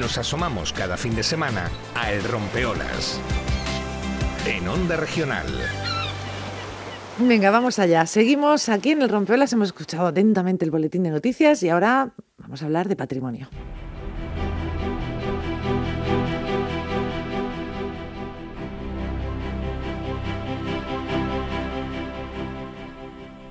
nos 0.00 0.16
asomamos 0.16 0.72
cada 0.72 0.96
fin 0.96 1.14
de 1.14 1.22
semana 1.22 1.70
a 1.94 2.10
El 2.10 2.24
Rompeolas. 2.24 3.20
En 4.46 4.66
Onda 4.66 4.96
Regional. 4.96 5.44
Venga, 7.18 7.50
vamos 7.50 7.78
allá. 7.78 8.06
Seguimos 8.06 8.70
aquí 8.70 8.92
en 8.92 9.02
El 9.02 9.10
Rompeolas. 9.10 9.52
Hemos 9.52 9.68
escuchado 9.68 10.06
atentamente 10.06 10.64
el 10.64 10.70
boletín 10.70 11.02
de 11.02 11.10
noticias 11.10 11.62
y 11.62 11.68
ahora 11.68 12.14
vamos 12.38 12.62
a 12.62 12.64
hablar 12.64 12.88
de 12.88 12.96
patrimonio. 12.96 13.50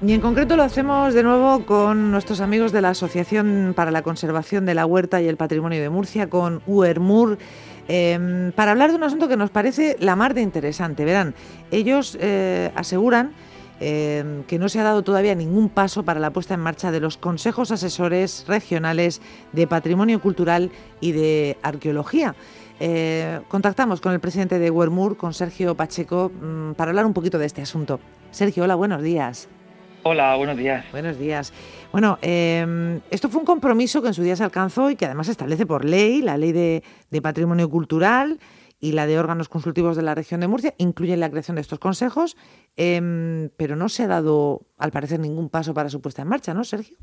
Y 0.09 0.13
en 0.13 0.21
concreto 0.21 0.55
lo 0.55 0.63
hacemos 0.63 1.13
de 1.13 1.21
nuevo 1.21 1.67
con 1.67 2.09
nuestros 2.09 2.41
amigos 2.41 2.71
de 2.71 2.81
la 2.81 2.89
Asociación 2.89 3.73
para 3.75 3.91
la 3.91 4.01
Conservación 4.01 4.65
de 4.65 4.73
la 4.73 4.87
Huerta 4.87 5.21
y 5.21 5.27
el 5.27 5.37
Patrimonio 5.37 5.79
de 5.79 5.91
Murcia, 5.91 6.31
con 6.31 6.63
UERMUR, 6.65 7.37
em, 7.87 8.51
para 8.53 8.71
hablar 8.71 8.89
de 8.89 8.95
un 8.95 9.03
asunto 9.03 9.27
que 9.27 9.37
nos 9.37 9.51
parece 9.51 9.97
la 9.99 10.15
mar 10.15 10.33
de 10.33 10.41
interesante. 10.41 11.05
Verán, 11.05 11.35
ellos 11.69 12.17
eh, 12.19 12.71
aseguran 12.73 13.33
em, 13.79 14.41
que 14.45 14.57
no 14.57 14.67
se 14.67 14.79
ha 14.79 14.83
dado 14.83 15.03
todavía 15.03 15.35
ningún 15.35 15.69
paso 15.69 16.01
para 16.01 16.19
la 16.19 16.31
puesta 16.31 16.55
en 16.55 16.61
marcha 16.61 16.89
de 16.89 17.01
los 17.01 17.17
consejos 17.17 17.69
asesores 17.69 18.45
regionales 18.47 19.21
de 19.51 19.67
patrimonio 19.67 20.19
cultural 20.19 20.71
y 21.01 21.11
de 21.11 21.59
arqueología. 21.61 22.33
Eh, 22.79 23.41
contactamos 23.47 24.01
con 24.01 24.13
el 24.13 24.19
presidente 24.19 24.57
de 24.57 24.71
UERMUR, 24.71 25.17
con 25.17 25.35
Sergio 25.35 25.75
Pacheco, 25.75 26.31
mm, 26.31 26.71
para 26.71 26.89
hablar 26.89 27.05
un 27.05 27.13
poquito 27.13 27.37
de 27.37 27.45
este 27.45 27.61
asunto. 27.61 27.99
Sergio, 28.31 28.63
hola, 28.63 28.73
buenos 28.73 29.03
días. 29.03 29.47
Hola, 30.03 30.35
buenos 30.35 30.57
días. 30.57 30.89
Buenos 30.91 31.19
días. 31.19 31.53
Bueno, 31.91 32.17
em, 32.21 33.01
esto 33.11 33.29
fue 33.29 33.41
un 33.41 33.45
compromiso 33.45 34.01
que 34.01 34.07
en 34.07 34.13
su 34.13 34.23
día 34.23 34.35
se 34.35 34.43
alcanzó 34.43 34.89
y 34.89 34.95
que 34.95 35.05
además 35.05 35.25
se 35.25 35.33
establece 35.33 35.65
por 35.65 35.83
ley, 35.83 36.21
la 36.21 36.37
ley 36.37 36.51
de, 36.51 36.81
patrimonio 37.21 37.69
cultural 37.69 38.39
y 38.79 38.93
la 38.93 39.07
de 39.07 39.19
órganos 39.19 39.49
consultivos 39.49 39.97
de 39.97 40.03
la 40.03 40.15
región 40.15 40.39
de 40.39 40.47
Murcia, 40.47 40.73
incluyen 40.77 41.19
la 41.19 41.29
creación 41.29 41.55
de 41.55 41.61
estos 41.61 41.79
consejos, 41.79 42.37
em, 42.77 43.49
pero 43.57 43.75
no 43.75 43.89
se 43.89 44.03
ha 44.03 44.07
dado, 44.07 44.61
al 44.77 44.91
parecer, 44.91 45.19
ningún 45.19 45.49
paso 45.49 45.73
para 45.73 45.89
su 45.89 46.01
puesta 46.01 46.21
en 46.21 46.29
marcha, 46.29 46.53
¿no, 46.53 46.63
Sergio? 46.63 46.97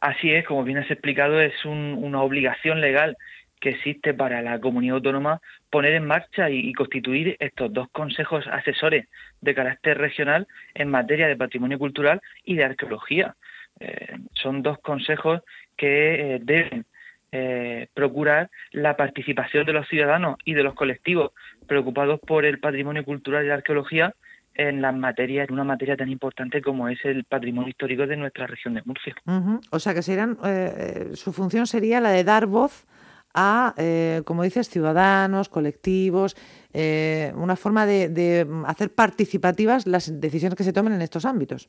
Así 0.00 0.32
es, 0.32 0.44
como 0.46 0.64
bien 0.64 0.78
has 0.78 0.90
explicado, 0.90 1.40
es 1.40 1.64
una 1.64 2.22
obligación 2.22 2.80
legal 2.80 3.16
que 3.60 3.70
existe 3.70 4.14
para 4.14 4.42
la 4.42 4.60
comunidad 4.60 4.96
autónoma 4.96 5.40
poner 5.70 5.94
en 5.94 6.06
marcha 6.06 6.50
y, 6.50 6.72
constituir 6.74 7.36
estos 7.40 7.72
dos 7.72 7.88
consejos 7.90 8.46
asesores 8.46 9.08
de 9.40 9.54
carácter 9.54 9.98
regional 9.98 10.46
en 10.74 10.90
materia 10.90 11.26
de 11.26 11.36
patrimonio 11.36 11.78
cultural 11.78 12.20
y 12.44 12.56
de 12.56 12.64
arqueología. 12.64 13.34
Eh, 13.80 14.18
son 14.34 14.62
dos 14.62 14.78
consejos 14.78 15.40
que 15.76 16.34
eh, 16.34 16.40
deben 16.42 16.84
eh, 17.32 17.88
procurar 17.94 18.50
la 18.70 18.96
participación 18.96 19.66
de 19.66 19.72
los 19.72 19.88
ciudadanos 19.88 20.36
y 20.44 20.54
de 20.54 20.62
los 20.62 20.74
colectivos 20.74 21.32
preocupados 21.66 22.20
por 22.20 22.44
el 22.44 22.60
patrimonio 22.60 23.04
cultural 23.04 23.44
y 23.44 23.48
la 23.48 23.54
arqueología 23.54 24.14
en 24.54 24.80
las 24.82 24.94
materias, 24.94 25.48
en 25.48 25.54
una 25.54 25.64
materia 25.64 25.96
tan 25.96 26.08
importante 26.08 26.62
como 26.62 26.88
es 26.88 27.04
el 27.04 27.24
patrimonio 27.24 27.70
histórico 27.70 28.06
de 28.06 28.16
nuestra 28.16 28.46
región 28.46 28.74
de 28.74 28.82
Murcia. 28.84 29.16
O 29.70 29.80
sea 29.80 29.94
que 29.94 30.02
serán, 30.02 30.36
su 31.14 31.32
función 31.32 31.66
sería 31.66 32.00
la 32.00 32.10
de 32.10 32.22
dar 32.22 32.46
voz 32.46 32.86
a, 33.34 33.74
eh, 33.76 34.22
como 34.24 34.44
dices, 34.44 34.70
ciudadanos, 34.70 35.48
colectivos, 35.48 36.36
eh, 36.72 37.32
una 37.36 37.56
forma 37.56 37.84
de, 37.84 38.46
hacer 38.66 38.94
participativas 38.94 39.86
las 39.86 40.20
decisiones 40.20 40.56
que 40.56 40.64
se 40.64 40.72
tomen 40.72 40.92
en 40.94 41.02
estos 41.02 41.24
ámbitos. 41.24 41.68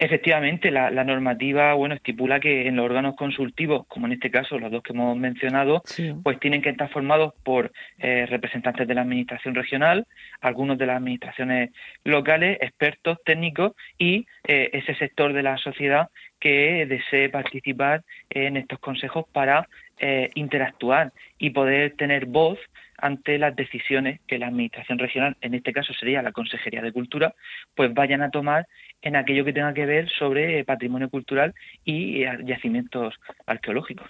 Efectivamente, 0.00 0.70
la, 0.70 0.90
normativa 1.02 1.74
bueno 1.74 1.96
estipula 1.96 2.38
que 2.38 2.68
en 2.68 2.76
los 2.76 2.84
órganos 2.84 3.16
consultivos, 3.16 3.84
como 3.88 4.06
en 4.06 4.12
este 4.12 4.30
caso 4.30 4.56
los 4.56 4.70
dos 4.70 4.80
que 4.84 4.92
hemos 4.92 5.16
mencionado, 5.16 5.82
pues 6.22 6.38
tienen 6.38 6.62
que 6.62 6.70
estar 6.70 6.88
formados 6.88 7.34
por 7.42 7.72
eh, 7.98 8.24
representantes 8.26 8.86
de 8.86 8.94
la 8.94 9.00
administración 9.00 9.56
regional, 9.56 10.06
algunos 10.40 10.78
de 10.78 10.86
las 10.86 10.98
administraciones 10.98 11.70
locales, 12.04 12.58
expertos 12.60 13.18
técnicos 13.24 13.72
y 13.98 14.24
ese 14.44 14.94
sector 14.94 15.32
de 15.32 15.42
la 15.42 15.58
sociedad 15.58 16.10
que 16.38 16.86
desee 16.86 17.28
participar 17.28 18.04
en 18.30 18.56
estos 18.56 18.78
consejos 18.78 19.24
para 19.32 19.68
eh, 20.00 20.30
interactuar 20.34 21.12
y 21.38 21.50
poder 21.50 21.94
tener 21.96 22.26
voz 22.26 22.58
ante 22.98 23.38
las 23.38 23.54
decisiones 23.54 24.20
que 24.26 24.38
la 24.38 24.48
Administración 24.48 24.98
regional, 24.98 25.36
en 25.40 25.54
este 25.54 25.72
caso 25.72 25.92
sería 25.94 26.22
la 26.22 26.32
Consejería 26.32 26.82
de 26.82 26.92
Cultura, 26.92 27.34
pues 27.74 27.94
vayan 27.94 28.22
a 28.22 28.30
tomar 28.30 28.66
en 29.02 29.16
aquello 29.16 29.44
que 29.44 29.52
tenga 29.52 29.72
que 29.72 29.86
ver 29.86 30.08
sobre 30.10 30.64
patrimonio 30.64 31.08
cultural 31.08 31.54
y 31.84 32.22
eh, 32.22 32.38
yacimientos 32.44 33.14
arqueológicos. 33.46 34.08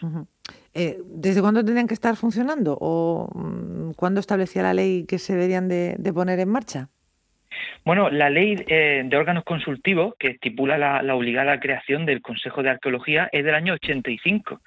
Eh, 0.75 0.98
¿Desde 1.04 1.41
cuándo 1.41 1.62
tendrían 1.65 1.87
que 1.87 1.94
estar 1.94 2.16
funcionando 2.16 2.78
o 2.81 3.31
mm, 3.34 3.93
cuándo 3.93 4.21
establecía 4.21 4.62
la 4.62 4.75
ley 4.75 5.04
que 5.06 5.19
se 5.19 5.34
deberían 5.34 5.69
de, 5.69 5.97
poner 6.15 6.41
en 6.41 6.48
marcha? 6.48 6.88
Bueno, 7.84 8.10
la 8.10 8.31
ley 8.31 8.56
de 8.56 9.16
órganos 9.16 9.44
consultivos 9.44 10.15
que 10.19 10.28
estipula 10.28 10.78
la, 10.78 11.03
la, 11.03 11.15
obligada 11.15 11.60
creación 11.60 12.06
del 12.06 12.22
Consejo 12.22 12.62
de 12.62 12.71
Arqueología 12.71 13.28
es 13.32 13.44
del 13.44 13.54
año 13.54 13.75
85 13.75 14.60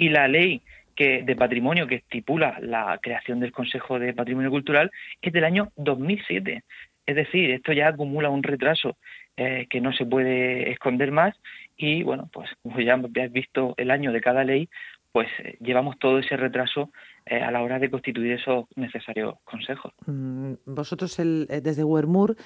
y 0.00 0.08
la 0.08 0.26
ley 0.26 0.62
que, 0.96 1.22
de 1.22 1.36
patrimonio 1.36 1.86
que 1.86 1.96
estipula 1.96 2.58
la 2.60 2.98
creación 3.02 3.38
del 3.38 3.52
Consejo 3.52 3.98
de 3.98 4.14
Patrimonio 4.14 4.50
Cultural 4.50 4.90
es 5.20 5.32
del 5.32 5.44
año 5.44 5.72
2007. 5.76 6.64
Es 7.04 7.16
decir, 7.16 7.50
esto 7.50 7.72
ya 7.74 7.88
acumula 7.88 8.30
un 8.30 8.42
retraso 8.42 8.96
eh, 9.36 9.66
que 9.68 9.82
no 9.82 9.92
se 9.92 10.06
puede 10.06 10.70
esconder 10.70 11.12
más 11.12 11.36
y 11.76 12.02
bueno, 12.02 12.30
pues 12.32 12.48
como 12.62 12.80
ya 12.80 12.94
has 12.94 13.32
visto 13.32 13.74
el 13.76 13.90
año 13.90 14.10
de 14.10 14.22
cada 14.22 14.42
ley, 14.42 14.70
pues 15.12 15.28
eh, 15.40 15.58
llevamos 15.60 15.98
todo 15.98 16.18
ese 16.18 16.36
retraso 16.38 16.90
eh, 17.26 17.42
a 17.42 17.50
la 17.50 17.62
hora 17.62 17.78
de 17.78 17.90
constituir 17.90 18.32
esos 18.32 18.64
necesarios 18.74 19.34
consejos. 19.44 19.92
Mm, 20.06 20.54
vosotros 20.64 21.14
desde 21.14 21.84
Wermur 21.84 22.36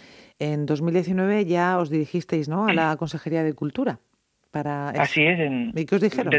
en 0.41 0.66
2019 0.66 1.44
ya 1.44 1.78
os 1.78 1.88
dirigisteis 1.88 2.48
¿no? 2.48 2.66
a 2.66 2.72
la 2.72 2.97
Consejería 2.97 3.44
de 3.44 3.53
Cultura. 3.53 4.00
Para 4.50 4.88
Así 4.91 5.22
es. 5.25 5.38
¿Y 5.75 5.84
qué 5.84 5.94
os 5.94 6.00
dijeron? 6.00 6.32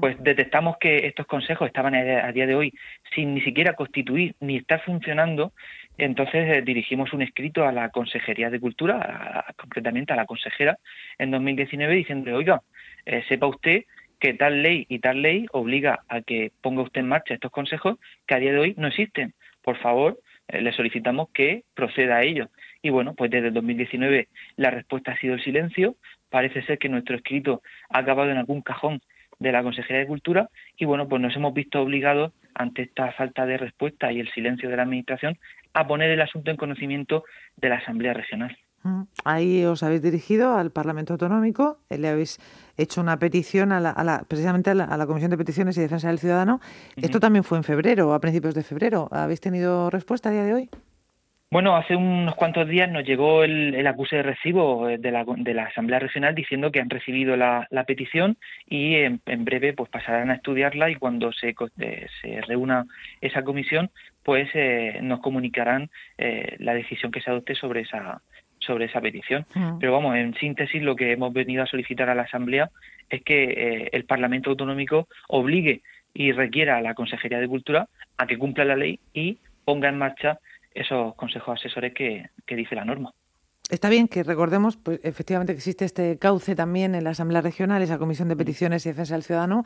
Pues 0.00 0.16
detectamos 0.22 0.76
que 0.78 1.06
estos 1.06 1.26
consejos 1.26 1.66
estaban 1.66 1.94
a 1.94 2.32
día 2.32 2.46
de 2.46 2.54
hoy 2.54 2.74
sin 3.14 3.34
ni 3.34 3.40
siquiera 3.40 3.74
constituir 3.74 4.34
ni 4.40 4.56
estar 4.56 4.82
funcionando, 4.84 5.52
entonces 5.98 6.48
eh, 6.48 6.62
dirigimos 6.62 7.12
un 7.12 7.22
escrito 7.22 7.66
a 7.66 7.72
la 7.72 7.90
Consejería 7.90 8.50
de 8.50 8.60
Cultura, 8.60 9.44
concretamente 9.56 10.12
a 10.12 10.16
la 10.16 10.26
consejera, 10.26 10.78
en 11.18 11.32
2019 11.32 11.94
diciendo, 11.94 12.34
oiga, 12.34 12.62
eh, 13.04 13.24
sepa 13.28 13.46
usted 13.46 13.82
que 14.20 14.34
tal 14.34 14.62
ley 14.62 14.86
y 14.88 15.00
tal 15.00 15.22
ley 15.22 15.46
obliga 15.52 16.00
a 16.08 16.22
que 16.22 16.52
ponga 16.60 16.82
usted 16.82 17.00
en 17.00 17.08
marcha 17.08 17.34
estos 17.34 17.50
consejos 17.50 17.98
que 18.26 18.34
a 18.34 18.38
día 18.38 18.52
de 18.52 18.58
hoy 18.58 18.74
no 18.76 18.88
existen. 18.88 19.34
Por 19.62 19.76
favor, 19.78 20.18
eh, 20.48 20.60
le 20.60 20.72
solicitamos 20.72 21.28
que 21.30 21.64
proceda 21.74 22.16
a 22.16 22.22
ello. 22.22 22.48
Y 22.80 22.90
bueno, 22.90 23.14
pues 23.14 23.30
desde 23.30 23.48
el 23.48 23.54
2019 23.54 24.28
la 24.56 24.70
respuesta 24.70 25.12
ha 25.12 25.18
sido 25.18 25.34
el 25.34 25.42
silencio. 25.42 25.96
Parece 26.30 26.62
ser 26.62 26.78
que 26.78 26.88
nuestro 26.88 27.16
escrito 27.16 27.62
ha 27.90 27.98
acabado 27.98 28.30
en 28.30 28.38
algún 28.38 28.62
cajón 28.62 29.00
de 29.38 29.52
la 29.52 29.62
Consejería 29.62 30.00
de 30.00 30.06
Cultura 30.06 30.50
y 30.76 30.84
bueno, 30.84 31.08
pues 31.08 31.22
nos 31.22 31.34
hemos 31.36 31.54
visto 31.54 31.80
obligados 31.80 32.32
ante 32.54 32.82
esta 32.82 33.12
falta 33.12 33.46
de 33.46 33.56
respuesta 33.56 34.12
y 34.12 34.20
el 34.20 34.30
silencio 34.32 34.68
de 34.68 34.76
la 34.76 34.82
Administración 34.82 35.38
a 35.74 35.86
poner 35.86 36.10
el 36.10 36.20
asunto 36.20 36.50
en 36.50 36.56
conocimiento 36.56 37.24
de 37.56 37.68
la 37.68 37.76
Asamblea 37.76 38.14
Regional. 38.14 38.56
Mm. 38.82 39.02
Ahí 39.24 39.64
os 39.64 39.82
habéis 39.82 40.02
dirigido 40.02 40.56
al 40.56 40.70
Parlamento 40.70 41.12
Autonómico, 41.12 41.78
eh, 41.90 41.98
le 41.98 42.08
habéis 42.08 42.38
hecho 42.76 43.00
una 43.00 43.18
petición 43.18 43.72
a 43.72 43.80
la, 43.80 44.24
precisamente 44.28 44.70
a 44.70 44.74
la, 44.74 45.06
Comisión 45.06 45.30
de 45.30 45.36
Peticiones 45.36 45.76
y 45.76 45.80
Defensa 45.80 46.08
del 46.08 46.18
Ciudadano. 46.18 46.60
Esto 46.96 47.18
también 47.20 47.44
fue 47.44 47.58
en 47.58 47.64
febrero, 47.64 48.14
a 48.14 48.20
principios 48.20 48.54
de 48.54 48.62
febrero. 48.62 49.08
¿Habéis 49.10 49.40
tenido 49.40 49.90
respuesta 49.90 50.28
a 50.28 50.32
día 50.32 50.44
de 50.44 50.54
hoy? 50.54 50.70
Bueno, 51.50 51.76
hace 51.76 51.96
unos 51.96 52.34
cuantos 52.34 52.68
días 52.68 52.90
nos 52.90 53.04
llegó 53.04 53.42
el, 53.42 53.86
acuse 53.86 54.16
de 54.16 54.22
recibo 54.22 54.86
eh, 54.86 54.98
de 54.98 55.10
la, 55.10 55.24
de 55.24 55.54
la, 55.54 55.64
Asamblea 55.64 55.98
Regional 55.98 56.34
diciendo 56.34 56.70
que 56.70 56.80
han 56.80 56.90
recibido 56.90 57.36
la, 57.36 57.66
petición 57.86 58.36
y 58.68 58.96
en, 58.96 59.22
breve 59.24 59.72
pues 59.72 59.88
pasarán 59.88 60.30
a 60.30 60.34
estudiarla 60.34 60.90
y 60.90 60.96
cuando 60.96 61.32
se, 61.32 61.54
eh, 61.78 62.06
se 62.20 62.40
reúna 62.42 62.84
esa 63.22 63.44
comisión 63.44 63.90
pues 64.22 64.50
eh, 64.52 64.98
nos 65.02 65.20
comunicarán 65.20 65.88
la 66.58 66.74
decisión 66.74 67.10
que 67.10 67.22
se 67.22 67.30
adopte 67.30 67.54
sobre 67.54 67.80
esa 67.80 68.20
sobre 68.58 68.86
esa 68.86 69.00
petición. 69.00 69.46
Pero 69.80 69.92
vamos, 69.92 70.16
en 70.16 70.34
síntesis 70.34 70.82
lo 70.82 70.96
que 70.96 71.12
hemos 71.12 71.32
venido 71.32 71.62
a 71.62 71.66
solicitar 71.66 72.10
a 72.10 72.14
la 72.14 72.22
Asamblea 72.24 72.68
es 73.08 73.22
que 73.22 73.88
el 73.90 74.04
Parlamento 74.04 74.50
Autonómico 74.50 75.08
obligue 75.28 75.80
y 76.12 76.32
requiera 76.32 76.76
a 76.76 76.82
la 76.82 76.92
Consejería 76.92 77.38
de 77.38 77.48
Cultura 77.48 77.86
a 78.18 78.26
que 78.26 78.36
cumpla 78.36 78.66
la 78.66 78.76
ley 78.76 78.98
y 79.14 79.38
ponga 79.64 79.88
en 79.88 79.96
marcha 79.96 80.38
esos 80.80 81.14
consejos 81.14 81.58
asesores 81.58 81.92
que, 81.94 82.30
dice 82.46 82.74
la 82.74 82.84
norma. 82.84 83.12
Está 83.70 83.90
bien 83.90 84.08
que 84.08 84.22
recordemos, 84.22 84.76
pues 84.78 85.00
efectivamente 85.02 85.52
que 85.52 85.58
existe 85.58 85.84
este 85.84 86.18
cauce 86.18 86.54
también 86.54 86.94
en 86.94 87.04
la 87.04 87.10
Asamblea 87.10 87.42
Regional, 87.42 87.82
esa 87.82 87.98
Comisión 87.98 88.28
de 88.28 88.36
Peticiones 88.36 88.86
y 88.86 88.88
Defensa 88.88 89.14
del 89.14 89.24
Ciudadano, 89.24 89.64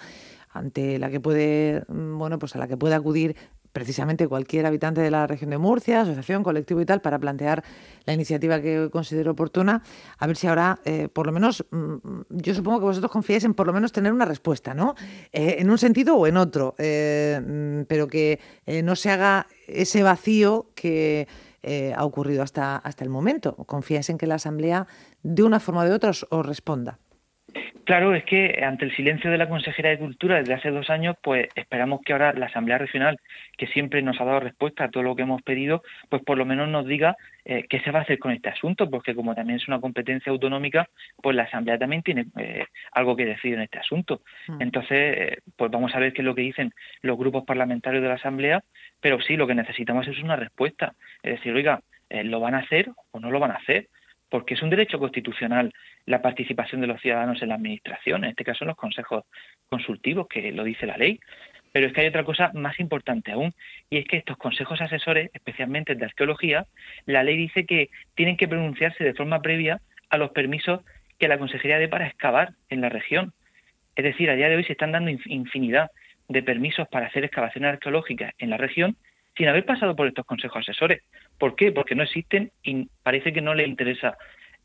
ante 0.50 0.98
la 0.98 1.08
que 1.10 1.20
puede, 1.20 1.84
mm, 1.86 2.18
bueno, 2.18 2.38
pues 2.38 2.56
a 2.56 2.58
la 2.58 2.66
que 2.66 2.76
puede 2.76 2.96
acudir 2.96 3.36
precisamente 3.72 4.28
cualquier 4.28 4.66
habitante 4.66 5.00
de 5.00 5.10
la 5.10 5.26
región 5.26 5.50
de 5.50 5.58
Murcia, 5.58 6.02
asociación, 6.02 6.42
colectivo 6.42 6.80
y 6.80 6.86
tal, 6.86 7.00
para 7.00 7.18
plantear 7.18 7.64
la 8.04 8.12
iniciativa 8.12 8.60
que 8.60 8.90
considero 8.90 9.32
oportuna. 9.32 9.82
A 10.18 10.26
ver 10.26 10.36
si 10.36 10.46
ahora, 10.46 10.80
eh, 10.84 11.08
por 11.12 11.26
lo 11.26 11.32
menos, 11.32 11.64
mm, 11.70 11.96
yo 12.30 12.54
supongo 12.54 12.80
que 12.80 12.84
vosotros 12.86 13.10
confiáis 13.10 13.44
en 13.44 13.54
por 13.54 13.66
lo 13.66 13.72
menos 13.72 13.92
tener 13.92 14.12
una 14.12 14.24
respuesta, 14.24 14.74
¿no? 14.74 14.94
Eh, 15.32 15.56
en 15.58 15.70
un 15.70 15.78
sentido 15.78 16.16
o 16.16 16.26
en 16.26 16.36
otro, 16.36 16.74
eh, 16.78 17.40
mm, 17.40 17.84
pero 17.88 18.06
que 18.06 18.38
no 18.84 18.96
se 18.96 19.10
haga 19.10 19.46
ese 19.66 20.02
vacío 20.02 20.70
que 20.74 21.26
ha 21.96 22.04
ocurrido 22.04 22.42
hasta, 22.42 22.76
hasta 22.76 23.04
el 23.04 23.10
momento. 23.10 23.54
¿Confías 23.54 24.10
en 24.10 24.18
que 24.18 24.26
la 24.26 24.34
Asamblea, 24.34 24.86
de 25.22 25.42
una 25.42 25.60
forma 25.60 25.82
o 25.82 25.84
de 25.84 25.92
otra, 25.92 26.10
os 26.10 26.46
responda? 26.46 26.98
Claro, 27.84 28.14
es 28.14 28.24
que 28.24 28.62
ante 28.64 28.84
el 28.84 28.94
silencio 28.94 29.30
de 29.30 29.38
la 29.38 29.48
Consejera 29.48 29.90
de 29.90 29.98
Cultura 29.98 30.38
desde 30.38 30.54
hace 30.54 30.70
dos 30.70 30.88
años, 30.88 31.16
pues 31.20 31.48
esperamos 31.56 32.00
que 32.02 32.12
ahora 32.12 32.32
la 32.32 32.46
Asamblea 32.46 32.78
Regional, 32.78 33.18
que 33.58 33.66
siempre 33.66 34.02
nos 34.02 34.20
ha 34.20 34.24
dado 34.24 34.40
respuesta 34.40 34.84
a 34.84 34.88
todo 34.88 35.02
lo 35.02 35.16
que 35.16 35.22
hemos 35.22 35.42
pedido, 35.42 35.82
pues 36.08 36.22
por 36.22 36.38
lo 36.38 36.44
menos 36.44 36.68
nos 36.68 36.86
diga 36.86 37.16
eh, 37.44 37.66
qué 37.68 37.80
se 37.80 37.90
va 37.90 38.00
a 38.00 38.02
hacer 38.02 38.18
con 38.18 38.30
este 38.32 38.48
asunto, 38.48 38.88
porque 38.88 39.14
como 39.14 39.34
también 39.34 39.58
es 39.58 39.66
una 39.66 39.80
competencia 39.80 40.30
autonómica, 40.30 40.88
pues 41.20 41.34
la 41.34 41.42
Asamblea 41.42 41.76
también 41.76 42.02
tiene 42.02 42.26
eh, 42.38 42.66
algo 42.92 43.16
que 43.16 43.26
decir 43.26 43.54
en 43.54 43.62
este 43.62 43.78
asunto. 43.78 44.22
Mm. 44.46 44.62
Entonces, 44.62 45.14
eh, 45.18 45.38
pues 45.56 45.70
vamos 45.70 45.94
a 45.94 45.98
ver 45.98 46.12
qué 46.12 46.22
es 46.22 46.26
lo 46.26 46.36
que 46.36 46.42
dicen 46.42 46.72
los 47.02 47.18
grupos 47.18 47.44
parlamentarios 47.44 48.02
de 48.02 48.08
la 48.08 48.14
Asamblea, 48.14 48.62
pero 49.00 49.20
sí, 49.20 49.36
lo 49.36 49.46
que 49.46 49.54
necesitamos 49.56 50.06
es 50.06 50.18
una 50.20 50.36
respuesta. 50.36 50.94
Es 51.22 51.32
decir, 51.32 51.52
oiga, 51.52 51.80
¿lo 52.10 52.40
van 52.40 52.54
a 52.54 52.58
hacer 52.58 52.90
o 53.10 53.18
no 53.18 53.30
lo 53.30 53.40
van 53.40 53.50
a 53.50 53.56
hacer? 53.56 53.88
Porque 54.32 54.54
es 54.54 54.62
un 54.62 54.70
derecho 54.70 54.98
constitucional 54.98 55.74
la 56.06 56.22
participación 56.22 56.80
de 56.80 56.86
los 56.86 56.98
ciudadanos 57.02 57.42
en 57.42 57.50
la 57.50 57.56
administración, 57.56 58.24
en 58.24 58.30
este 58.30 58.44
caso 58.44 58.64
en 58.64 58.68
los 58.68 58.78
consejos 58.78 59.24
consultivos, 59.68 60.26
que 60.26 60.50
lo 60.52 60.64
dice 60.64 60.86
la 60.86 60.96
ley. 60.96 61.20
Pero 61.70 61.86
es 61.86 61.92
que 61.92 62.00
hay 62.00 62.06
otra 62.06 62.24
cosa 62.24 62.50
más 62.54 62.80
importante 62.80 63.32
aún, 63.32 63.52
y 63.90 63.98
es 63.98 64.06
que 64.06 64.16
estos 64.16 64.38
consejos 64.38 64.80
asesores, 64.80 65.28
especialmente 65.34 65.94
de 65.94 66.04
arqueología, 66.06 66.66
la 67.04 67.22
ley 67.22 67.36
dice 67.36 67.66
que 67.66 67.90
tienen 68.14 68.38
que 68.38 68.48
pronunciarse 68.48 69.04
de 69.04 69.12
forma 69.12 69.42
previa 69.42 69.82
a 70.08 70.16
los 70.16 70.30
permisos 70.30 70.80
que 71.18 71.28
la 71.28 71.36
Consejería 71.36 71.78
dé 71.78 71.88
para 71.88 72.06
excavar 72.06 72.54
en 72.70 72.80
la 72.80 72.88
región. 72.88 73.34
Es 73.96 74.04
decir, 74.04 74.30
a 74.30 74.34
día 74.34 74.48
de 74.48 74.56
hoy 74.56 74.64
se 74.64 74.72
están 74.72 74.92
dando 74.92 75.10
infinidad 75.26 75.90
de 76.28 76.42
permisos 76.42 76.88
para 76.88 77.08
hacer 77.08 77.22
excavaciones 77.22 77.74
arqueológicas 77.74 78.32
en 78.38 78.48
la 78.48 78.56
región 78.56 78.96
sin 79.36 79.48
haber 79.48 79.64
pasado 79.64 79.96
por 79.96 80.06
estos 80.06 80.26
consejos 80.26 80.60
asesores. 80.60 81.02
¿Por 81.38 81.56
qué? 81.56 81.72
Porque 81.72 81.94
no 81.94 82.02
existen 82.02 82.52
y 82.62 82.88
parece 83.02 83.32
que 83.32 83.40
no 83.40 83.54
les 83.54 83.68
interesa 83.68 84.16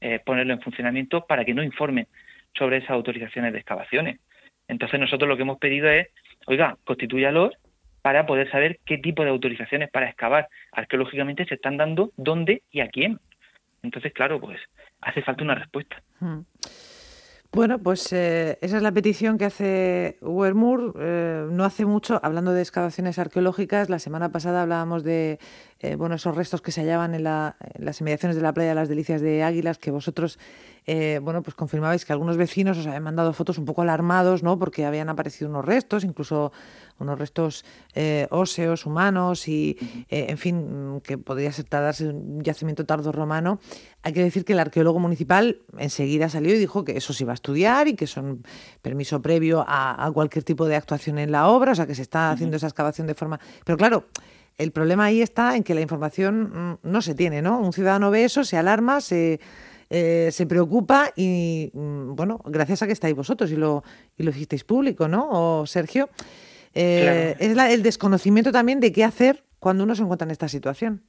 eh, 0.01 0.19
ponerlo 0.25 0.53
en 0.53 0.61
funcionamiento 0.61 1.25
para 1.25 1.45
que 1.45 1.53
no 1.53 1.63
informen 1.63 2.07
sobre 2.57 2.77
esas 2.77 2.91
autorizaciones 2.91 3.53
de 3.53 3.59
excavaciones. 3.59 4.19
Entonces 4.67 4.99
nosotros 4.99 5.27
lo 5.29 5.37
que 5.37 5.43
hemos 5.43 5.59
pedido 5.59 5.89
es, 5.89 6.07
oiga, 6.45 6.77
constituyalos 6.83 7.53
para 8.01 8.25
poder 8.25 8.49
saber 8.51 8.79
qué 8.85 8.97
tipo 8.97 9.23
de 9.23 9.29
autorizaciones 9.29 9.89
para 9.89 10.07
excavar 10.07 10.47
arqueológicamente 10.71 11.45
se 11.45 11.55
están 11.55 11.77
dando, 11.77 12.11
dónde 12.17 12.63
y 12.71 12.81
a 12.81 12.87
quién. 12.87 13.19
Entonces, 13.83 14.13
claro, 14.13 14.39
pues 14.39 14.59
hace 15.01 15.21
falta 15.21 15.43
una 15.43 15.55
respuesta. 15.55 16.01
Bueno, 17.51 17.79
pues 17.79 18.11
eh, 18.13 18.57
esa 18.61 18.77
es 18.77 18.83
la 18.83 18.91
petición 18.91 19.37
que 19.37 19.45
hace 19.45 20.17
Wermur. 20.21 20.93
Eh, 20.99 21.47
no 21.49 21.63
hace 21.63 21.85
mucho, 21.85 22.19
hablando 22.21 22.53
de 22.53 22.61
excavaciones 22.61 23.17
arqueológicas, 23.19 23.89
la 23.89 23.99
semana 23.99 24.31
pasada 24.31 24.61
hablábamos 24.61 25.03
de 25.03 25.39
eh, 25.79 25.95
bueno, 25.95 26.15
esos 26.15 26.35
restos 26.35 26.61
que 26.61 26.71
se 26.71 26.81
hallaban 26.81 27.15
en, 27.15 27.23
las 27.23 28.01
inmediaciones 28.01 28.35
de 28.35 28.41
la 28.41 28.53
playa 28.53 28.69
de 28.69 28.75
las 28.75 28.89
Delicias 28.89 29.21
de 29.21 29.43
Águilas, 29.43 29.77
que 29.77 29.91
vosotros 29.91 30.39
bueno, 31.21 31.43
pues 31.43 31.53
confirmabais 31.53 32.05
que 32.05 32.13
algunos 32.13 32.37
vecinos 32.37 32.77
os 32.77 32.87
habían 32.87 33.03
mandado 33.03 33.33
fotos 33.33 33.57
un 33.57 33.65
poco 33.65 33.81
alarmados, 33.81 34.41
¿no? 34.41 34.57
Porque 34.57 34.85
habían 34.85 35.09
aparecido 35.09 35.49
unos 35.49 35.65
restos, 35.65 36.05
incluso 36.05 36.53
unos 36.97 37.19
restos 37.19 37.65
óseos, 38.29 38.85
humanos, 38.85 39.49
y 39.49 39.77
en 40.07 40.37
fin, 40.37 41.01
que 41.03 41.17
podría 41.17 41.51
ser 41.51 41.65
tratarse 41.65 42.07
un 42.07 42.41
yacimiento 42.41 42.85
tardo 42.85 43.11
romano. 43.11 43.59
Hay 44.03 44.13
que 44.13 44.23
decir 44.23 44.45
que 44.45 44.53
el 44.53 44.59
arqueólogo 44.59 44.99
municipal 44.99 45.59
enseguida 45.77 46.29
salió 46.29 46.55
y 46.55 46.57
dijo 46.57 46.85
que 46.85 46.95
eso 46.95 47.11
se 47.11 47.25
iba 47.25 47.33
a 47.33 47.35
estudiar 47.35 47.89
y 47.89 47.95
que 47.95 48.07
son 48.07 48.43
permiso 48.81 49.21
previo 49.21 49.65
a, 49.67 50.09
cualquier 50.13 50.45
tipo 50.45 50.65
de 50.65 50.77
actuación 50.77 51.19
en 51.19 51.31
la 51.33 51.49
obra, 51.49 51.73
o 51.73 51.75
sea 51.75 51.85
que 51.85 51.95
se 51.95 52.03
está 52.03 52.31
haciendo 52.31 52.55
esa 52.55 52.67
excavación 52.67 53.07
de 53.07 53.15
forma. 53.15 53.39
Pero 53.65 53.77
claro, 53.77 54.05
el 54.57 54.71
problema 54.71 55.05
ahí 55.05 55.21
está 55.21 55.55
en 55.55 55.63
que 55.63 55.75
la 55.75 55.81
información 55.81 56.77
mm, 56.83 56.89
no 56.89 57.01
se 57.01 57.15
tiene, 57.15 57.41
¿no? 57.41 57.59
Un 57.59 57.73
ciudadano 57.73 58.11
ve 58.11 58.23
eso, 58.23 58.43
se 58.43 58.57
alarma, 58.57 59.01
se, 59.01 59.39
eh, 59.89 60.29
se 60.31 60.45
preocupa 60.45 61.11
y, 61.15 61.71
mm, 61.73 62.15
bueno, 62.15 62.41
gracias 62.45 62.81
a 62.81 62.87
que 62.87 62.93
estáis 62.93 63.15
vosotros 63.15 63.51
y 63.51 63.55
lo, 63.55 63.83
y 64.17 64.23
lo 64.23 64.31
hicisteis 64.31 64.63
público, 64.63 65.07
¿no? 65.07 65.27
O 65.29 65.65
Sergio, 65.67 66.09
eh, 66.73 67.35
es 67.39 67.57
el 67.57 67.83
desconocimiento 67.83 68.51
también 68.51 68.79
de 68.79 68.91
qué 68.91 69.03
hacer 69.03 69.43
cuando 69.59 69.83
uno 69.83 69.95
se 69.95 70.03
encuentra 70.03 70.25
en 70.25 70.31
esta 70.31 70.47
situación. 70.47 71.03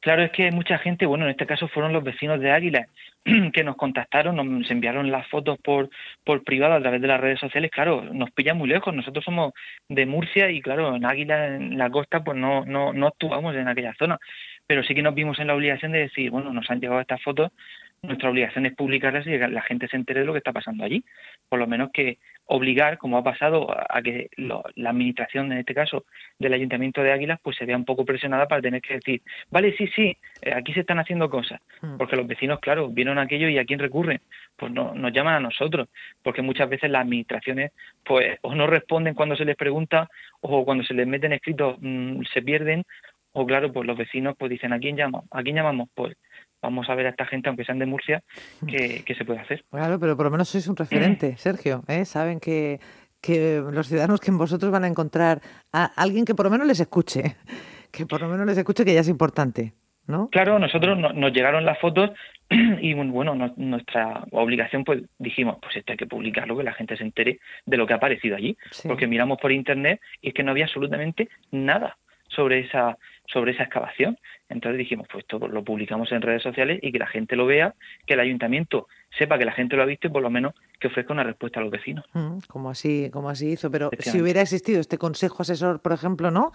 Claro, 0.00 0.22
es 0.22 0.30
que 0.30 0.50
mucha 0.50 0.78
gente, 0.78 1.04
bueno, 1.04 1.26
en 1.26 1.32
este 1.32 1.46
caso 1.46 1.68
fueron 1.68 1.92
los 1.92 2.02
vecinos 2.02 2.40
de 2.40 2.50
Águila 2.50 2.86
que 3.52 3.62
nos 3.62 3.76
contactaron, 3.76 4.36
nos 4.36 4.70
enviaron 4.70 5.10
las 5.10 5.28
fotos 5.28 5.58
por, 5.58 5.90
por 6.24 6.42
privado 6.42 6.74
a 6.74 6.80
través 6.80 7.02
de 7.02 7.08
las 7.08 7.20
redes 7.20 7.38
sociales. 7.38 7.70
Claro, 7.70 8.02
nos 8.02 8.30
pillan 8.30 8.56
muy 8.56 8.68
lejos. 8.68 8.94
Nosotros 8.94 9.22
somos 9.22 9.52
de 9.90 10.06
Murcia 10.06 10.50
y, 10.50 10.62
claro, 10.62 10.96
en 10.96 11.04
Águila, 11.04 11.48
en 11.54 11.76
la 11.76 11.90
costa, 11.90 12.24
pues 12.24 12.38
no, 12.38 12.64
no, 12.64 12.94
no 12.94 13.08
actuamos 13.08 13.54
en 13.54 13.68
aquella 13.68 13.94
zona. 13.98 14.18
Pero 14.66 14.82
sí 14.84 14.94
que 14.94 15.02
nos 15.02 15.14
vimos 15.14 15.38
en 15.38 15.48
la 15.48 15.54
obligación 15.54 15.92
de 15.92 15.98
decir, 16.00 16.30
bueno, 16.30 16.50
nos 16.52 16.70
han 16.70 16.80
llegado 16.80 17.00
estas 17.00 17.22
fotos, 17.22 17.52
nuestra 18.02 18.30
obligación 18.30 18.66
es 18.66 18.74
publicarlas 18.74 19.26
y 19.26 19.30
que 19.30 19.48
la 19.48 19.62
gente 19.62 19.86
se 19.88 19.96
entere 19.96 20.20
de 20.20 20.26
lo 20.26 20.32
que 20.32 20.38
está 20.38 20.52
pasando 20.52 20.84
allí. 20.84 21.04
Por 21.48 21.58
lo 21.58 21.66
menos 21.66 21.90
que 21.92 22.18
obligar, 22.46 22.98
como 22.98 23.18
ha 23.18 23.22
pasado, 23.22 23.68
a 23.70 24.02
que 24.02 24.28
la 24.36 24.90
administración, 24.90 25.52
en 25.52 25.58
este 25.58 25.74
caso 25.74 26.04
del 26.38 26.54
Ayuntamiento 26.54 27.02
de 27.02 27.12
Águilas, 27.12 27.38
pues 27.42 27.56
se 27.56 27.66
vea 27.66 27.76
un 27.76 27.84
poco 27.84 28.04
presionada 28.04 28.48
para 28.48 28.62
tener 28.62 28.80
que 28.80 28.94
decir, 28.94 29.22
vale, 29.50 29.76
sí, 29.76 29.86
sí, 29.94 30.16
eh, 30.42 30.52
aquí 30.54 30.72
se 30.72 30.80
están 30.80 30.98
haciendo 30.98 31.28
cosas. 31.28 31.60
Hmm. 31.82 31.98
Porque 31.98 32.16
los 32.16 32.26
vecinos, 32.26 32.58
claro, 32.60 32.88
vieron 32.88 33.18
aquello 33.18 33.48
y 33.48 33.58
a 33.58 33.64
quién 33.64 33.78
recurren. 33.78 34.20
Pues 34.56 34.72
no, 34.72 34.94
nos 34.94 35.12
llaman 35.12 35.34
a 35.34 35.40
nosotros, 35.40 35.88
porque 36.22 36.42
muchas 36.42 36.68
veces 36.68 36.90
las 36.90 37.02
administraciones, 37.02 37.72
pues, 38.04 38.38
o 38.42 38.54
no 38.54 38.66
responden 38.66 39.14
cuando 39.14 39.36
se 39.36 39.44
les 39.44 39.56
pregunta, 39.56 40.08
o 40.40 40.64
cuando 40.64 40.84
se 40.84 40.94
les 40.94 41.06
meten 41.06 41.32
escritos 41.32 41.76
mm, 41.80 42.22
se 42.32 42.42
pierden, 42.42 42.84
o 43.32 43.46
claro, 43.46 43.72
pues 43.72 43.86
los 43.86 43.96
vecinos 43.96 44.34
pues 44.36 44.50
dicen, 44.50 44.72
¿a 44.72 44.78
quién 44.78 44.96
llamamos? 44.96 45.28
¿A 45.30 45.42
quién 45.42 45.56
llamamos? 45.56 45.88
Pues 45.94 46.16
vamos 46.62 46.88
a 46.88 46.94
ver 46.94 47.06
a 47.06 47.10
esta 47.10 47.26
gente, 47.26 47.48
aunque 47.48 47.64
sean 47.64 47.78
de 47.78 47.86
Murcia, 47.86 48.22
qué, 48.66 49.14
se 49.16 49.24
puede 49.24 49.40
hacer. 49.40 49.64
Claro, 49.70 49.98
pero 49.98 50.16
por 50.16 50.26
lo 50.26 50.30
menos 50.30 50.48
sois 50.48 50.66
un 50.68 50.76
referente, 50.76 51.36
Sergio. 51.36 51.82
¿eh? 51.88 52.04
Saben 52.04 52.40
que, 52.40 52.80
que 53.20 53.62
los 53.70 53.88
ciudadanos 53.88 54.20
que 54.20 54.30
en 54.30 54.38
vosotros 54.38 54.70
van 54.70 54.84
a 54.84 54.88
encontrar 54.88 55.40
a 55.72 55.84
alguien 55.96 56.24
que 56.24 56.34
por 56.34 56.46
lo 56.46 56.50
menos 56.50 56.66
les 56.66 56.80
escuche, 56.80 57.36
que 57.92 58.06
por 58.06 58.20
lo 58.20 58.28
menos 58.28 58.46
les 58.46 58.58
escuche 58.58 58.84
que 58.84 58.94
ya 58.94 59.00
es 59.00 59.08
importante. 59.08 59.72
¿No? 60.06 60.28
Claro, 60.30 60.58
nosotros 60.58 60.98
nos 60.98 61.32
llegaron 61.32 61.64
las 61.64 61.78
fotos 61.78 62.10
y 62.50 62.94
bueno, 62.94 63.52
nuestra 63.56 64.24
obligación 64.32 64.82
pues 64.82 65.02
dijimos, 65.18 65.58
pues 65.62 65.76
esto 65.76 65.92
hay 65.92 65.98
que 65.98 66.06
publicarlo, 66.06 66.56
que 66.56 66.64
la 66.64 66.72
gente 66.72 66.96
se 66.96 67.04
entere 67.04 67.38
de 67.64 67.76
lo 67.76 67.86
que 67.86 67.92
ha 67.92 67.96
aparecido 67.96 68.34
allí, 68.34 68.56
porque 68.88 69.06
miramos 69.06 69.38
por 69.38 69.52
internet 69.52 70.00
y 70.20 70.28
es 70.28 70.34
que 70.34 70.42
no 70.42 70.50
había 70.50 70.64
absolutamente 70.64 71.28
nada 71.52 71.96
sobre 72.30 72.60
esa 72.60 72.96
sobre 73.32 73.52
esa 73.52 73.64
excavación. 73.64 74.18
Entonces 74.48 74.78
dijimos, 74.78 75.06
pues 75.10 75.24
esto 75.24 75.38
lo 75.46 75.62
publicamos 75.62 76.10
en 76.10 76.22
redes 76.22 76.42
sociales 76.42 76.80
y 76.82 76.90
que 76.90 76.98
la 76.98 77.06
gente 77.06 77.36
lo 77.36 77.46
vea, 77.46 77.74
que 78.06 78.14
el 78.14 78.20
ayuntamiento 78.20 78.88
sepa 79.16 79.38
que 79.38 79.44
la 79.44 79.52
gente 79.52 79.76
lo 79.76 79.82
ha 79.82 79.86
visto 79.86 80.08
y 80.08 80.10
por 80.10 80.22
lo 80.22 80.30
menos 80.30 80.54
que 80.80 80.88
ofrezca 80.88 81.12
una 81.12 81.22
respuesta 81.22 81.60
a 81.60 81.62
los 81.62 81.70
vecinos. 81.70 82.04
Mm, 82.12 82.38
como 82.48 82.70
así, 82.70 83.08
como 83.12 83.30
así 83.30 83.50
hizo. 83.52 83.70
Pero 83.70 83.90
si 84.00 84.20
hubiera 84.20 84.40
existido 84.40 84.80
este 84.80 84.98
consejo 84.98 85.42
asesor, 85.42 85.80
por 85.80 85.92
ejemplo, 85.92 86.30
¿no? 86.32 86.52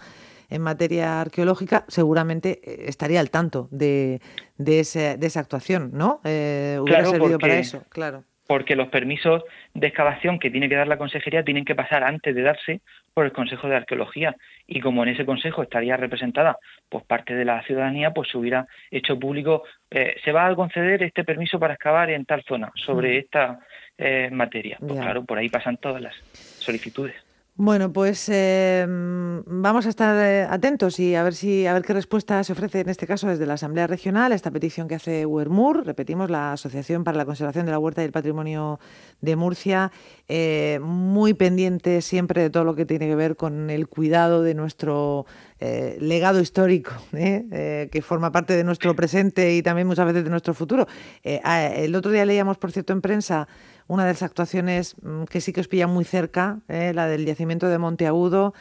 En 0.50 0.60
materia 0.60 1.20
arqueológica, 1.20 1.84
seguramente 1.88 2.60
eh, 2.62 2.84
estaría 2.88 3.20
al 3.20 3.30
tanto 3.30 3.68
de, 3.70 4.20
de, 4.58 5.16
de 5.18 5.26
esa 5.26 5.40
actuación, 5.40 5.90
¿no? 5.94 6.20
Eh, 6.24 6.78
hubiera 6.80 7.06
servido 7.06 7.38
para 7.38 7.58
eso, 7.58 7.82
claro 7.88 8.24
porque 8.46 8.76
los 8.76 8.88
permisos 8.88 9.42
de 9.74 9.88
excavación 9.88 10.38
que 10.38 10.50
tiene 10.50 10.68
que 10.68 10.76
dar 10.76 10.88
la 10.88 10.98
consejería 10.98 11.44
tienen 11.44 11.64
que 11.64 11.74
pasar 11.74 12.04
antes 12.04 12.34
de 12.34 12.42
darse 12.42 12.80
por 13.14 13.24
el 13.24 13.32
Consejo 13.32 13.68
de 13.68 13.76
Arqueología. 13.76 14.36
Y 14.66 14.80
como 14.80 15.02
en 15.02 15.10
ese 15.10 15.24
consejo 15.24 15.62
estaría 15.62 15.96
representada 15.96 16.58
pues 16.88 17.04
parte 17.04 17.34
de 17.34 17.44
la 17.44 17.62
ciudadanía 17.62 18.12
pues 18.12 18.28
se 18.30 18.38
hubiera 18.38 18.66
hecho 18.90 19.18
público 19.18 19.64
eh, 19.90 20.16
se 20.24 20.32
va 20.32 20.46
a 20.46 20.54
conceder 20.54 21.02
este 21.02 21.24
permiso 21.24 21.58
para 21.58 21.74
excavar 21.74 22.10
en 22.10 22.24
tal 22.24 22.42
zona 22.44 22.70
sobre 22.74 23.18
esta 23.18 23.60
eh, 23.98 24.28
materia 24.30 24.76
pues 24.78 25.00
claro 25.00 25.24
por 25.24 25.38
ahí 25.38 25.48
pasan 25.48 25.78
todas 25.78 26.02
las 26.02 26.14
solicitudes 26.60 27.25
bueno, 27.58 27.90
pues 27.90 28.28
em, 28.28 29.42
vamos 29.46 29.86
a 29.86 29.88
estar 29.88 30.14
eh, 30.18 30.42
atentos 30.42 31.00
y 31.00 31.14
a 31.14 31.22
ver 31.22 31.34
si 31.34 31.66
a 31.66 31.72
ver 31.72 31.82
qué 31.84 31.94
respuesta 31.94 32.44
se 32.44 32.52
ofrece 32.52 32.80
en 32.80 32.90
este 32.90 33.06
caso 33.06 33.28
desde 33.28 33.46
la 33.46 33.54
Asamblea 33.54 33.86
Regional 33.86 34.32
a 34.32 34.34
esta 34.34 34.50
petición 34.50 34.88
que 34.88 34.96
hace 34.96 35.24
Huermur, 35.24 35.86
repetimos, 35.86 36.28
la 36.28 36.52
Asociación 36.52 37.02
para 37.02 37.16
la 37.16 37.24
Conservación 37.24 37.64
de 37.64 37.72
la 37.72 37.78
Huerta 37.78 38.02
y 38.02 38.04
el 38.04 38.12
Patrimonio 38.12 38.78
de 39.22 39.36
Murcia, 39.36 39.90
eh, 40.28 40.80
muy 40.82 41.32
pendiente 41.32 42.02
siempre 42.02 42.42
de 42.42 42.50
todo 42.50 42.64
lo 42.64 42.74
que 42.74 42.84
tiene 42.84 43.06
que 43.06 43.14
ver 43.14 43.36
con 43.36 43.70
el 43.70 43.88
cuidado 43.88 44.42
de 44.42 44.52
nuestro 44.52 45.24
eh, 45.58 45.96
legado 46.00 46.40
histórico, 46.40 46.92
que 47.12 48.02
forma 48.02 48.30
parte 48.32 48.54
de 48.54 48.64
nuestro 48.64 48.94
presente 48.94 49.54
y 49.54 49.62
también 49.62 49.86
muchas 49.86 50.06
veces 50.06 50.24
de 50.24 50.30
nuestro 50.30 50.54
futuro. 50.54 50.86
el 51.22 51.94
otro 51.94 52.10
día 52.10 52.24
leíamos, 52.24 52.58
por 52.58 52.72
cierto, 52.72 52.92
en 52.92 53.00
prensa 53.00 53.48
una 53.88 54.04
de 54.04 54.12
las 54.12 54.22
actuaciones 54.22 54.96
mm, 55.02 55.24
que 55.24 55.40
sí 55.40 55.52
que 55.52 55.60
os 55.60 55.68
pilla 55.68 55.86
muy 55.86 56.04
cerca, 56.04 56.60
eh, 56.68 56.92
la 56.94 57.06
del 57.06 57.24
yacimiento 57.24 57.68
de 57.68 57.78
Monteagudo, 57.78 58.54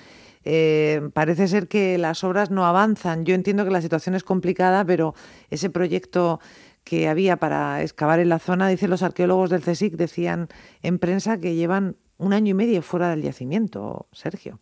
eh, 0.44 1.10
parece 1.14 1.48
ser 1.48 1.68
que 1.68 1.98
las 1.98 2.24
obras 2.24 2.52
no 2.52 2.66
avanzan. 2.66 3.26
Yo 3.26 3.34
entiendo 3.34 3.66
que 3.66 3.72
la 3.72 3.82
situación 3.82 4.16
es 4.16 4.24
complicada, 4.24 4.86
pero 4.86 5.16
ese 5.50 5.70
proyecto 5.70 6.40
que 6.84 7.08
había 7.08 7.38
para 7.38 7.82
excavar 7.82 8.20
en 8.20 8.30
la 8.30 8.38
zona, 8.38 8.68
dicen 8.68 8.92
los 8.92 9.02
arqueólogos 9.02 9.50
del 9.50 9.64
CSIC, 9.64 9.94
decían 9.96 10.50
en 10.84 11.00
prensa 11.00 11.40
que 11.40 11.56
llevan 11.56 11.98
un 12.18 12.34
año 12.34 12.52
y 12.52 12.54
medio 12.54 12.82
fuera 12.84 13.10
del 13.10 13.24
yacimiento, 13.24 14.08
Sergio. 14.12 14.60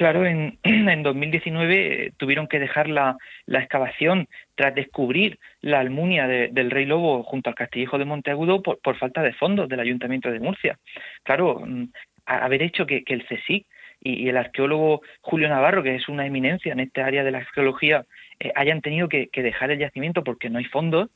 Claro, 0.00 0.24
en, 0.24 0.58
en 0.62 1.02
2019 1.02 2.06
eh, 2.06 2.12
tuvieron 2.16 2.46
que 2.46 2.58
dejar 2.58 2.88
la, 2.88 3.18
excavación 3.46 4.28
tras 4.54 4.74
descubrir 4.74 5.38
la 5.60 5.80
almunia 5.80 6.26
del 6.26 6.70
Rey 6.70 6.86
Lobo 6.86 7.22
junto 7.22 7.50
al 7.50 7.54
Castillejo 7.54 7.98
de 7.98 8.06
Monteagudo 8.06 8.62
por, 8.62 8.96
falta 8.96 9.20
de 9.20 9.34
fondos 9.34 9.68
del 9.68 9.78
Ayuntamiento 9.78 10.30
de 10.30 10.40
Murcia. 10.40 10.78
Claro, 11.22 11.64
mm, 11.66 11.90
haber 12.24 12.62
hecho 12.62 12.86
que, 12.86 13.04
el 13.04 13.26
CSIC 13.26 13.66
y, 14.00 14.26
el 14.26 14.38
arqueólogo 14.38 15.02
Julio 15.20 15.50
Navarro, 15.50 15.82
que 15.82 15.96
es 15.96 16.08
una 16.08 16.24
eminencia 16.24 16.72
en 16.72 16.80
esta 16.80 17.04
área 17.04 17.22
de 17.22 17.32
la 17.32 17.38
arqueología, 17.40 18.06
eh, 18.38 18.52
hayan 18.54 18.80
tenido 18.80 19.06
que, 19.06 19.28
dejar 19.34 19.70
el 19.70 19.80
yacimiento 19.80 20.24
porque 20.24 20.48
no 20.48 20.60
hay 20.60 20.64
fondos, 20.64 21.10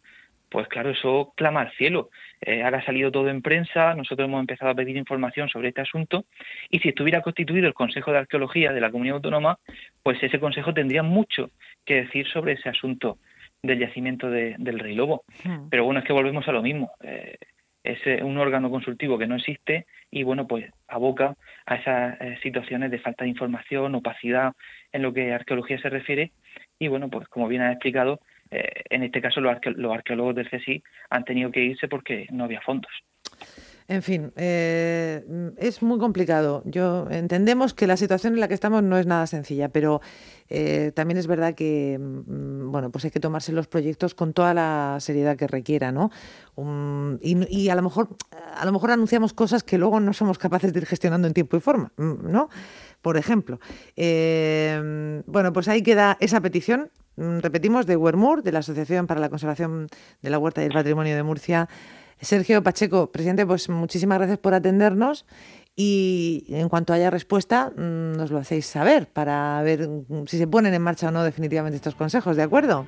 pues 0.54 0.68
claro, 0.68 0.90
eso 0.90 1.32
clama 1.34 1.62
al 1.62 1.72
cielo. 1.72 2.10
Eh, 2.40 2.62
ahora 2.62 2.78
ha 2.78 2.86
salido 2.86 3.10
todo 3.10 3.28
en 3.28 3.42
prensa, 3.42 3.92
nosotros 3.96 4.28
hemos 4.28 4.38
empezado 4.38 4.70
a 4.70 4.74
pedir 4.76 4.96
información 4.96 5.48
sobre 5.48 5.70
este 5.70 5.80
asunto 5.80 6.26
y 6.70 6.78
si 6.78 6.90
estuviera 6.90 7.22
constituido 7.22 7.66
el 7.66 7.74
Consejo 7.74 8.12
de 8.12 8.18
Arqueología 8.18 8.72
de 8.72 8.80
la 8.80 8.92
Comunidad 8.92 9.16
Autónoma, 9.16 9.58
pues 10.04 10.22
ese 10.22 10.38
Consejo 10.38 10.72
tendría 10.72 11.02
mucho 11.02 11.50
que 11.84 12.02
decir 12.02 12.28
sobre 12.28 12.52
ese 12.52 12.68
asunto 12.68 13.18
del 13.64 13.80
yacimiento 13.80 14.30
del 14.30 14.78
Rey 14.78 14.94
Lobo. 14.94 15.24
Hmm. 15.42 15.70
Pero 15.70 15.86
bueno, 15.86 15.98
es 15.98 16.06
que 16.06 16.12
volvemos 16.12 16.46
a 16.46 16.52
lo 16.52 16.62
mismo. 16.62 16.92
Eh, 17.02 17.36
es 17.82 18.22
un 18.22 18.38
órgano 18.38 18.70
consultivo 18.70 19.18
que 19.18 19.26
no 19.26 19.34
existe 19.34 19.86
y 20.08 20.22
bueno, 20.22 20.46
pues 20.46 20.70
aboca 20.86 21.34
a 21.66 21.74
esas 21.74 22.20
eh, 22.20 22.38
situaciones 22.44 22.92
de 22.92 23.00
falta 23.00 23.24
de 23.24 23.30
información, 23.30 23.96
opacidad 23.96 24.52
en 24.92 25.02
lo 25.02 25.12
que 25.12 25.32
a 25.32 25.34
arqueología 25.34 25.80
se 25.80 25.90
refiere 25.90 26.30
y 26.78 26.86
bueno, 26.86 27.10
pues 27.10 27.26
como 27.26 27.48
bien 27.48 27.62
ha 27.62 27.72
explicado, 27.72 28.20
eh, 28.54 28.84
en 28.90 29.02
este 29.02 29.20
caso 29.20 29.40
los, 29.40 29.52
arqueólogos 29.52 30.36
del 30.36 30.48
CSI 30.48 30.82
han 31.10 31.24
tenido 31.24 31.50
que 31.50 31.64
irse 31.64 31.88
porque 31.88 32.28
no 32.30 32.44
había 32.44 32.60
fondos. 32.60 32.92
En 33.86 34.02
fin, 34.02 34.32
eh, 34.36 35.22
es 35.58 35.82
muy 35.82 35.98
complicado. 35.98 36.62
Yo 36.64 37.06
entendemos 37.10 37.74
que 37.74 37.86
la 37.86 37.98
situación 37.98 38.34
en 38.34 38.40
la 38.40 38.48
que 38.48 38.54
estamos 38.54 38.82
no 38.82 38.96
es 38.96 39.06
nada 39.06 39.26
sencilla, 39.26 39.68
pero 39.68 40.00
eh, 40.48 40.92
también 40.94 41.18
es 41.18 41.26
verdad 41.26 41.54
que 41.54 41.98
mm, 41.98 42.70
bueno, 42.70 42.90
pues 42.90 43.04
hay 43.04 43.10
que 43.10 43.20
tomarse 43.20 43.52
los 43.52 43.66
proyectos 43.66 44.14
con 44.14 44.32
toda 44.32 44.54
la 44.54 44.96
seriedad 45.00 45.36
que 45.36 45.48
requiera, 45.48 45.92
¿no? 45.92 46.10
y, 47.20 47.68
a 47.68 47.74
lo 47.74 47.82
mejor 47.82 48.16
a 48.56 48.64
lo 48.64 48.70
mejor 48.70 48.92
anunciamos 48.92 49.32
cosas 49.32 49.64
que 49.64 49.76
luego 49.76 49.98
no 49.98 50.12
somos 50.12 50.38
capaces 50.38 50.72
de 50.72 50.78
ir 50.78 50.86
gestionando 50.86 51.26
en 51.26 51.34
tiempo 51.34 51.56
y 51.56 51.60
forma, 51.60 51.92
mm, 51.96 52.30
¿no? 52.30 52.48
Por 53.02 53.16
ejemplo, 53.18 53.58
bueno, 53.96 55.52
pues 55.52 55.68
ahí 55.68 55.82
queda 55.82 56.16
esa 56.20 56.40
petición. 56.40 56.90
Mm, 57.16 57.38
repetimos 57.38 57.86
de 57.86 57.96
Wermur, 57.96 58.42
de 58.42 58.52
la 58.52 58.60
Asociación 58.60 59.06
para 59.06 59.20
la 59.20 59.28
Conservación 59.28 59.88
de 60.22 60.30
la 60.30 60.38
Huerta 60.38 60.62
y 60.62 60.66
el 60.66 60.72
Patrimonio 60.72 61.14
de 61.14 61.22
Murcia. 61.22 61.68
Sergio 62.20 62.62
Pacheco, 62.62 63.10
presidente, 63.10 63.46
pues 63.46 63.68
muchísimas 63.68 64.18
gracias 64.18 64.38
por 64.38 64.54
atendernos 64.54 65.26
y 65.76 66.44
en 66.48 66.68
cuanto 66.68 66.92
haya 66.92 67.10
respuesta 67.10 67.70
mm, 67.76 68.16
nos 68.16 68.30
lo 68.30 68.38
hacéis 68.38 68.66
saber 68.66 69.08
para 69.12 69.60
ver 69.62 69.88
mm, 69.88 70.26
si 70.26 70.38
se 70.38 70.46
ponen 70.46 70.74
en 70.74 70.82
marcha 70.82 71.08
o 71.08 71.10
no 71.10 71.24
definitivamente 71.24 71.76
estos 71.76 71.94
consejos, 71.94 72.36
¿de 72.36 72.44
acuerdo? 72.44 72.86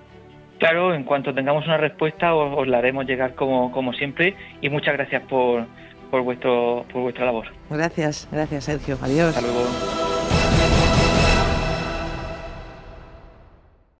Claro, 0.58 0.94
en 0.94 1.04
cuanto 1.04 1.34
tengamos 1.34 1.66
una 1.66 1.76
respuesta 1.76 2.34
os, 2.34 2.66
la 2.66 2.78
haremos 2.78 3.04
llegar 3.04 3.34
como, 3.34 3.70
como 3.72 3.92
siempre 3.92 4.36
y 4.62 4.70
muchas 4.70 4.94
gracias 4.94 5.22
por, 5.28 5.66
por, 6.10 6.22
vuestro, 6.22 6.86
por 6.92 7.02
vuestra 7.02 7.26
labor. 7.26 7.46
Gracias, 7.68 8.28
gracias 8.32 8.64
Sergio. 8.64 8.96
Adiós. 9.02 9.36
Hasta 9.36 9.42
luego. 9.42 10.05